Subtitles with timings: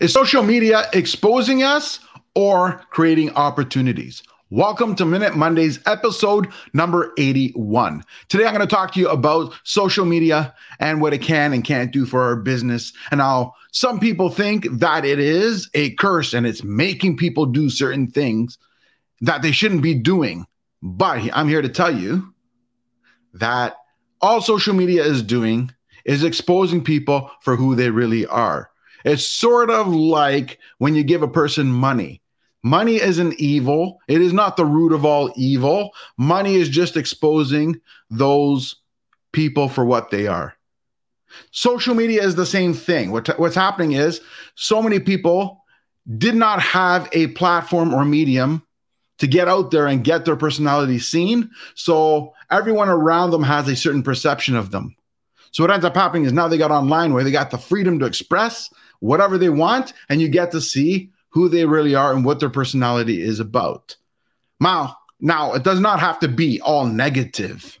[0.00, 2.00] Is social media exposing us
[2.34, 4.24] or creating opportunities?
[4.50, 8.02] Welcome to Minute Mondays, episode number 81.
[8.28, 11.62] Today, I'm going to talk to you about social media and what it can and
[11.62, 16.34] can't do for our business, and how some people think that it is a curse
[16.34, 18.58] and it's making people do certain things
[19.20, 20.44] that they shouldn't be doing.
[20.82, 22.34] But I'm here to tell you
[23.34, 23.76] that
[24.20, 25.70] all social media is doing
[26.04, 28.70] is exposing people for who they really are.
[29.04, 32.22] It's sort of like when you give a person money.
[32.62, 34.00] Money isn't evil.
[34.08, 35.90] It is not the root of all evil.
[36.16, 38.76] Money is just exposing those
[39.32, 40.54] people for what they are.
[41.50, 43.10] Social media is the same thing.
[43.10, 44.20] What, what's happening is
[44.54, 45.62] so many people
[46.16, 48.62] did not have a platform or medium
[49.18, 51.50] to get out there and get their personality seen.
[51.74, 54.96] So everyone around them has a certain perception of them.
[55.50, 57.98] So what ends up happening is now they got online where they got the freedom
[58.00, 62.24] to express whatever they want, and you get to see who they really are and
[62.24, 63.96] what their personality is about.
[64.60, 67.80] Now, now it does not have to be all negative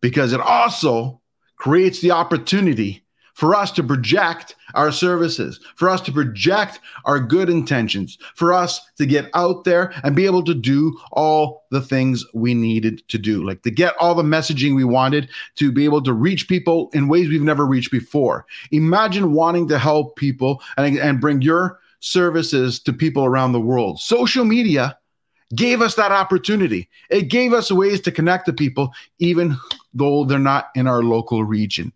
[0.00, 1.20] because it also
[1.56, 7.48] creates the opportunity for us to project our services, for us to project our good
[7.48, 12.24] intentions, for us to get out there and be able to do all the things
[12.34, 16.02] we needed to do, like to get all the messaging we wanted, to be able
[16.02, 18.46] to reach people in ways we've never reached before.
[18.70, 24.00] Imagine wanting to help people and, and bring your services to people around the world.
[24.00, 24.98] Social media
[25.54, 26.88] gave us that opportunity.
[27.10, 29.56] It gave us ways to connect to people, even
[29.92, 31.92] though they're not in our local region.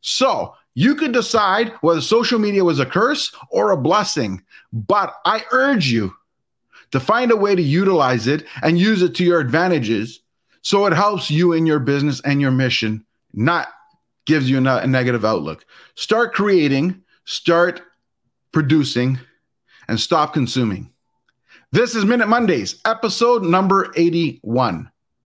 [0.00, 5.44] So, you could decide whether social media was a curse or a blessing, but I
[5.52, 6.14] urge you
[6.92, 10.20] to find a way to utilize it and use it to your advantages
[10.62, 13.68] so it helps you in your business and your mission, not
[14.26, 15.64] gives you a, negative outlook.
[15.94, 17.82] Start creating, start
[18.52, 19.18] producing,
[19.88, 20.90] and stop consuming.
[21.72, 24.90] This is Minute Mondays, episode number 81.